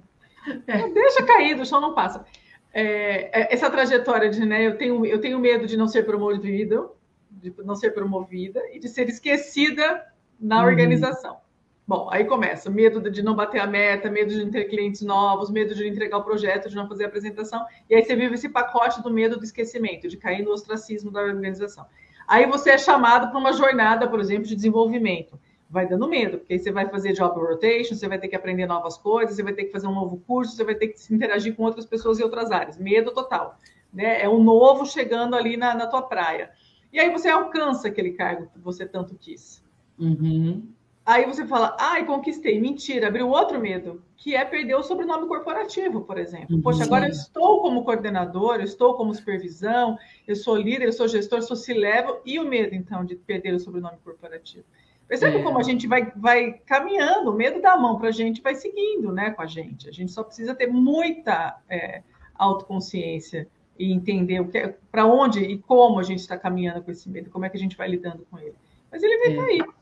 [0.67, 0.89] É.
[0.89, 2.25] Deixa cair, do chão não passa.
[2.73, 6.89] É, é, essa trajetória de, né, eu tenho, eu tenho medo de não ser promovida,
[7.29, 10.05] de não ser promovida e de ser esquecida
[10.39, 10.67] na uhum.
[10.67, 11.37] organização.
[11.87, 15.49] Bom, aí começa medo de não bater a meta, medo de não ter clientes novos,
[15.49, 17.65] medo de não entregar o projeto, de não fazer a apresentação.
[17.89, 21.21] E aí você vive esse pacote do medo do esquecimento, de cair no ostracismo da
[21.21, 21.85] organização.
[22.27, 25.37] Aí você é chamado para uma jornada, por exemplo, de desenvolvimento.
[25.69, 28.65] Vai dando medo, porque aí você vai fazer job rotation, você vai ter que aprender
[28.65, 31.13] novas coisas, você vai ter que fazer um novo curso, você vai ter que se
[31.13, 32.77] interagir com outras pessoas em outras áreas.
[32.77, 33.57] Medo total.
[33.91, 34.21] Né?
[34.21, 36.51] É um novo chegando ali na, na tua praia.
[36.93, 39.63] E aí você alcança aquele cargo que você tanto quis.
[39.97, 40.69] Uhum.
[41.05, 42.59] Aí você fala, ai, conquistei.
[42.59, 46.55] Mentira, abriu outro medo, que é perder o sobrenome corporativo, por exemplo.
[46.55, 46.61] Uhum.
[46.61, 51.07] Poxa, agora eu estou como coordenador, eu estou como supervisão, eu sou líder, eu sou
[51.07, 54.63] gestor, sou C-level, e o medo, então, de perder o sobrenome corporativo.
[55.07, 55.43] Percebe é.
[55.43, 59.11] como a gente vai, vai caminhando, o medo da mão para a gente vai seguindo
[59.11, 59.89] né, com a gente.
[59.89, 62.03] A gente só precisa ter muita é,
[62.35, 67.29] autoconsciência e entender é, para onde e como a gente está caminhando com esse medo,
[67.29, 68.55] como é que a gente vai lidando com ele.
[68.89, 69.35] Mas ele vai é.
[69.35, 69.80] cair.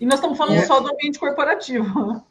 [0.00, 0.66] E nós estamos falando é.
[0.66, 2.24] só do ambiente corporativo.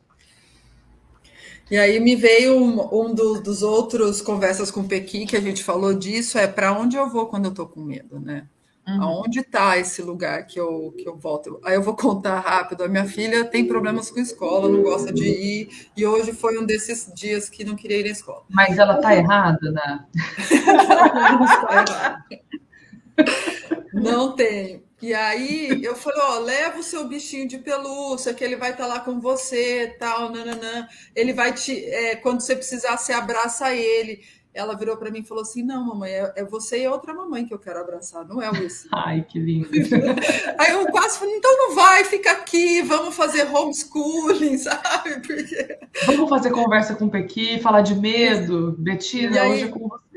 [1.69, 5.41] E aí me veio um, um do, dos outros conversas com o Pequi que a
[5.41, 8.47] gente falou disso, é para onde eu vou quando eu estou com medo, né?
[8.87, 9.03] Uhum.
[9.03, 11.59] Aonde está esse lugar que eu, que eu volto?
[11.63, 12.83] Aí eu vou contar rápido.
[12.83, 16.65] A minha filha tem problemas com escola, não gosta de ir, e hoje foi um
[16.65, 18.43] desses dias que não queria ir à escola.
[18.49, 20.05] Mas ela está errada, né?
[23.93, 24.88] não tem.
[25.01, 28.83] E aí eu falei, ó, leva o seu bichinho de pelúcia, que ele vai estar
[28.83, 30.87] tá lá com você, tal, nananã.
[31.15, 34.21] Ele vai te, é, quando você precisar, você abraça ele.
[34.53, 37.45] Ela virou para mim e falou assim: Não, mamãe, é, é, você e outra mamãe
[37.45, 38.53] que eu quero abraçar, não é o.
[38.91, 39.69] Ai, que lindo.
[40.57, 45.21] Aí eu quase falei: Então não vai, fica aqui, vamos fazer homeschooling, sabe?
[45.25, 45.79] Porque...
[46.07, 48.75] Vamos fazer conversa com o Pequi, falar de medo.
[48.77, 50.08] Betina, hoje é com você.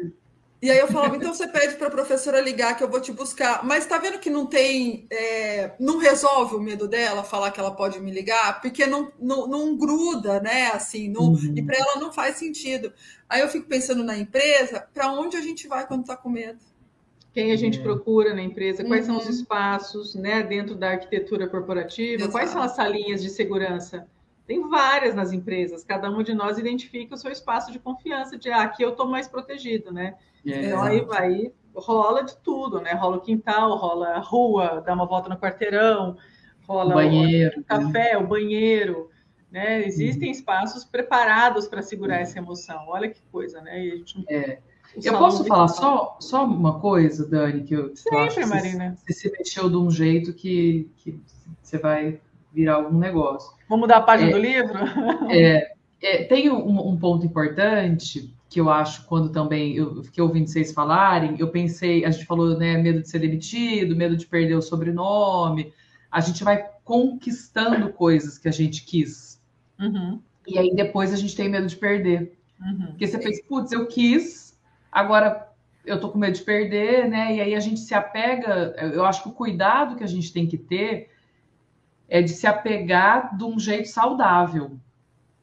[0.63, 3.11] E aí eu falava, então você pede para a professora ligar que eu vou te
[3.11, 3.65] buscar.
[3.65, 7.75] Mas tá vendo que não tem, é, não resolve o medo dela falar que ela
[7.75, 10.69] pode me ligar, porque não, não, não gruda, né?
[10.69, 11.55] Assim, não, uhum.
[11.57, 12.93] e para ela não faz sentido.
[13.29, 16.61] Aí eu fico pensando na empresa, para onde a gente vai quando está com medo?
[17.35, 17.83] Quem a gente é.
[17.83, 19.15] procura na empresa, quais uhum.
[19.15, 19.41] são os uhum.
[19.41, 22.31] espaços, né, dentro da arquitetura corporativa, Exato.
[22.31, 24.07] quais são as salinhas de segurança
[24.47, 28.51] tem várias nas empresas, cada um de nós identifica o seu espaço de confiança, de
[28.51, 30.17] ah, aqui eu estou mais protegido, né?
[30.47, 32.93] É, então aí vai, rola de tudo, né?
[32.93, 36.17] Rola o quintal, rola a rua, dá uma volta no quarteirão,
[36.67, 38.19] rola banheiro, o, o café, né?
[38.19, 39.11] o banheiro,
[39.51, 39.87] né?
[39.87, 40.35] Existem uhum.
[40.35, 42.23] espaços preparados para segurar uhum.
[42.23, 42.85] essa emoção.
[42.89, 43.85] Olha que coisa, né?
[43.85, 44.59] E a gente é.
[45.03, 48.95] Eu posso falar só, só uma coisa, Dani, que eu, Sempre, eu acho que Marina.
[48.97, 51.19] Você, você se mexeu de um jeito que, que
[51.63, 52.21] você vai
[52.53, 53.57] virar algum negócio.
[53.69, 54.79] Vamos mudar a página é, do livro?
[55.31, 60.47] É, é tem um, um, ponto importante que eu acho quando também eu fiquei ouvindo
[60.47, 64.55] vocês falarem, eu pensei, a gente falou, né, medo de ser demitido, medo de perder
[64.55, 65.73] o sobrenome,
[66.11, 69.43] a gente vai conquistando coisas que a gente quis.
[69.81, 70.21] Uhum.
[70.47, 72.37] E aí depois a gente tem medo de perder.
[72.61, 72.89] Uhum.
[72.89, 74.61] Porque você pensa, putz, eu quis,
[74.91, 75.49] agora
[75.87, 77.35] eu tô com medo de perder, né?
[77.35, 80.47] E aí a gente se apega, eu acho que o cuidado que a gente tem
[80.47, 81.11] que ter
[82.07, 84.79] é de se apegar de um jeito saudável,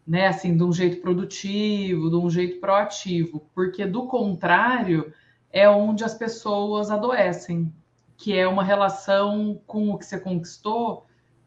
[0.09, 0.25] né?
[0.25, 5.13] Assim, de um jeito produtivo, de um jeito proativo, porque do contrário
[5.51, 7.71] é onde as pessoas adoecem,
[8.17, 11.05] que é uma relação com o que você conquistou,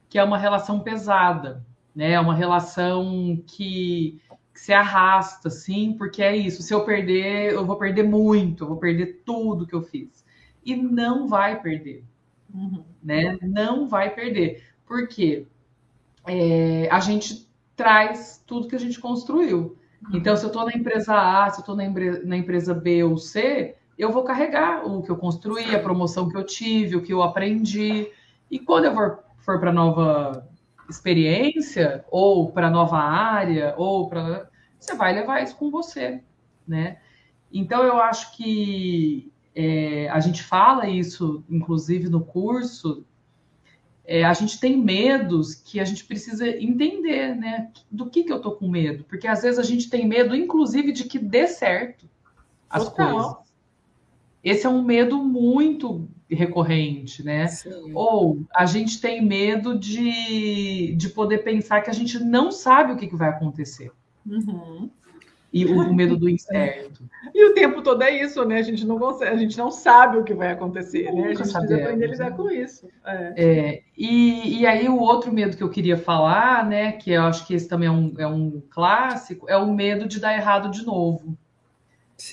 [0.08, 2.12] que é uma relação pesada, né?
[2.12, 4.20] É uma relação que,
[4.54, 6.62] que se arrasta, sim, porque é isso.
[6.62, 10.24] Se eu perder, eu vou perder muito, eu vou perder tudo que eu fiz.
[10.64, 12.04] E não vai perder,
[12.54, 12.84] uhum.
[13.02, 13.36] né?
[13.42, 14.62] Não vai perder.
[14.86, 15.48] Por quê?
[16.24, 17.50] É, a gente
[17.82, 19.76] traz tudo que a gente construiu.
[20.06, 20.16] Uhum.
[20.16, 21.82] Então, se eu estou na empresa A, se eu estou na,
[22.24, 26.36] na empresa B ou C, eu vou carregar o que eu construí, a promoção que
[26.36, 28.08] eu tive, o que eu aprendi.
[28.48, 30.48] E quando eu for, for para nova
[30.88, 34.48] experiência, ou para nova área, ou para.
[34.78, 36.22] Você vai levar isso com você,
[36.66, 36.98] né?
[37.52, 43.04] Então, eu acho que é, a gente fala isso, inclusive, no curso.
[44.04, 47.70] É, a gente tem medos que a gente precisa entender, né?
[47.90, 49.04] Do que, que eu tô com medo?
[49.04, 52.08] Porque às vezes a gente tem medo, inclusive, de que dê certo
[52.68, 53.12] as Total.
[53.12, 53.42] coisas.
[54.42, 57.46] Esse é um medo muito recorrente, né?
[57.46, 57.92] Sim.
[57.94, 62.96] Ou a gente tem medo de, de poder pensar que a gente não sabe o
[62.96, 63.92] que, que vai acontecer.
[64.26, 64.90] Uhum.
[65.52, 67.02] E o, medo do incerto.
[67.34, 68.58] E o tempo todo é isso, né?
[68.58, 71.22] A gente não consegue, a gente não sabe o que vai acontecer, Nunca né?
[71.22, 71.68] A gente sabemos.
[71.68, 72.88] precisa aprender a lidar com isso.
[73.06, 73.34] É.
[73.36, 76.92] É, e, e aí o outro medo que eu queria falar, né?
[76.92, 80.20] Que eu acho que esse também é um, é um clássico, é o medo de
[80.20, 81.38] dar errado de novo.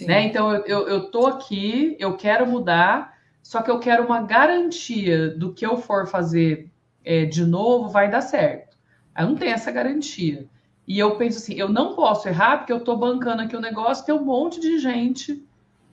[0.02, 0.24] Né?
[0.24, 5.30] Então, eu, eu, eu tô aqui, eu quero mudar, só que eu quero uma garantia
[5.30, 6.70] do que eu for fazer
[7.04, 8.78] é, de novo vai dar certo.
[9.18, 10.48] Eu não tenho essa garantia.
[10.90, 14.04] E eu penso assim, eu não posso errar porque eu estou bancando aqui o negócio,
[14.04, 15.46] tem um monte de gente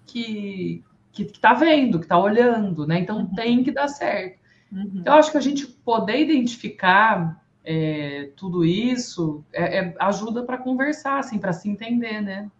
[0.06, 0.82] que,
[1.12, 3.00] que, que tá vendo, que tá olhando, né?
[3.00, 3.34] Então uhum.
[3.34, 4.38] tem que dar certo.
[4.72, 4.90] Uhum.
[4.94, 10.56] Então, eu acho que a gente poder identificar é, tudo isso é, é, ajuda para
[10.56, 12.50] conversar, assim, para se entender, né?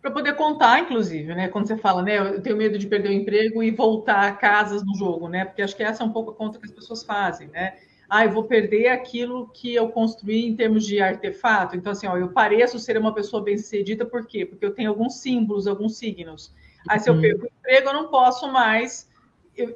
[0.00, 1.48] Para poder contar, inclusive, né?
[1.48, 2.16] Quando você fala, né?
[2.16, 5.44] Eu tenho medo de perder o emprego e voltar a casas no jogo, né?
[5.44, 7.74] Porque acho que essa é um pouco a conta que as pessoas fazem, né?
[8.08, 11.76] Ah, eu vou perder aquilo que eu construí em termos de artefato.
[11.76, 14.46] Então, assim, ó, eu pareço ser uma pessoa bem-sucedida, por quê?
[14.46, 16.54] Porque eu tenho alguns símbolos, alguns signos.
[16.88, 17.20] Aí, se eu uhum.
[17.20, 19.08] perco o emprego, eu não posso mais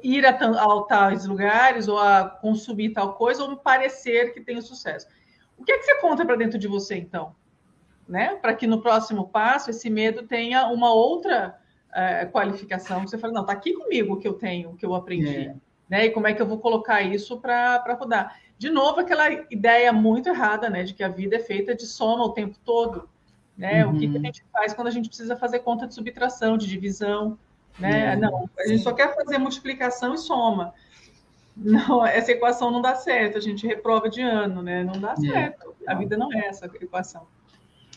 [0.03, 4.61] ir a, a tais lugares ou a consumir tal coisa ou me parecer que tenho
[4.61, 5.07] sucesso.
[5.57, 7.35] O que é que você conta para dentro de você, então?
[8.07, 8.35] Né?
[8.35, 11.59] Para que no próximo passo esse medo tenha uma outra
[11.93, 13.01] é, qualificação.
[13.01, 15.47] Você fala, não, está aqui comigo o que eu tenho, o que eu aprendi.
[15.47, 15.55] É.
[15.91, 16.05] Né?
[16.05, 18.39] E como é que eu vou colocar isso para rodar?
[18.57, 20.83] De novo, aquela ideia muito errada, né?
[20.83, 23.09] De que a vida é feita de soma o tempo todo.
[23.57, 23.85] Né?
[23.85, 23.91] Uhum.
[23.91, 24.25] O que, que a uhum.
[24.25, 27.37] gente faz quando a gente precisa fazer conta de subtração, de divisão,
[27.77, 28.13] né?
[28.13, 28.15] É.
[28.15, 30.73] Não, a gente só quer fazer multiplicação e soma.
[31.57, 34.85] Não, essa equação não dá certo, a gente reprova de ano, né?
[34.85, 35.15] Não dá é.
[35.17, 35.75] certo.
[35.85, 37.27] A vida não é essa equação.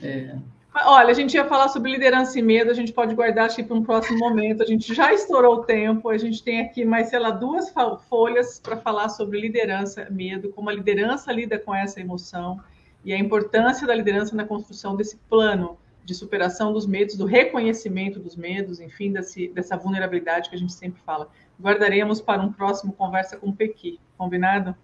[0.02, 0.34] É.
[0.76, 3.76] Olha, a gente ia falar sobre liderança e medo, a gente pode guardar aqui para
[3.76, 4.60] um próximo momento.
[4.60, 7.72] A gente já estourou o tempo, a gente tem aqui mais, sei lá, duas
[8.08, 12.60] folhas para falar sobre liderança, medo, como a liderança lida com essa emoção
[13.04, 18.18] e a importância da liderança na construção desse plano de superação dos medos, do reconhecimento
[18.18, 21.28] dos medos, enfim, desse, dessa vulnerabilidade que a gente sempre fala.
[21.60, 24.74] Guardaremos para um próximo Conversa com o Pequi, combinado?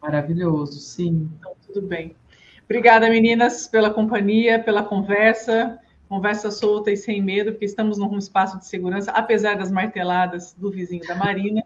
[0.00, 1.30] Maravilhoso, sim.
[1.38, 2.16] Então, tudo bem.
[2.66, 8.58] Obrigada, meninas, pela companhia, pela conversa, conversa solta e sem medo, porque estamos num espaço
[8.58, 11.64] de segurança, apesar das marteladas do vizinho da Marina.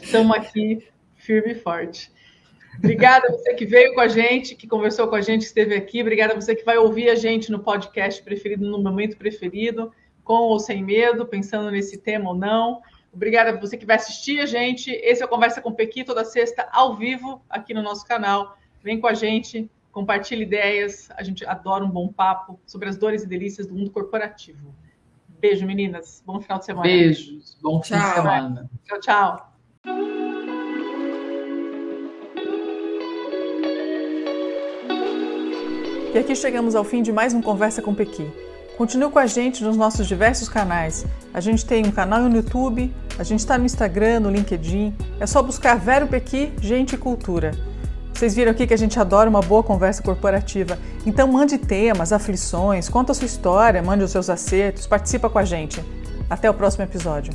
[0.00, 2.12] Estamos aqui firme e forte.
[2.78, 5.74] Obrigada a você que veio com a gente, que conversou com a gente, que esteve
[5.74, 6.02] aqui.
[6.02, 9.92] Obrigada a você que vai ouvir a gente no podcast preferido, no momento preferido,
[10.22, 12.80] com ou sem medo, pensando nesse tema ou não.
[13.12, 14.90] Obrigada a você que vai assistir a gente.
[14.90, 18.56] Esse é o Conversa com Pequi, toda sexta, ao vivo, aqui no nosso canal.
[18.84, 21.08] Vem com a gente, compartilhe ideias.
[21.16, 24.74] A gente adora um bom papo sobre as dores e delícias do mundo corporativo.
[25.40, 26.22] Beijo, meninas.
[26.26, 26.86] Bom final de semana.
[26.86, 27.56] Beijos.
[27.62, 28.70] Bom fim de semana.
[28.84, 29.52] Tchau, tchau.
[36.14, 38.30] E aqui chegamos ao fim de mais um Conversa com Pequi.
[38.76, 41.06] Continue com a gente nos nossos diversos canais.
[41.32, 44.94] A gente tem um canal no YouTube, a gente está no Instagram, no LinkedIn.
[45.18, 47.52] É só buscar Vero Pequi, Gente e Cultura.
[48.16, 50.78] Vocês viram aqui que a gente adora uma boa conversa corporativa.
[51.04, 55.44] Então mande temas, aflições, conta a sua história, mande os seus acertos, participa com a
[55.44, 55.84] gente.
[56.30, 57.34] Até o próximo episódio.